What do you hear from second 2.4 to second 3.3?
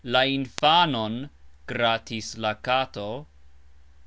kato.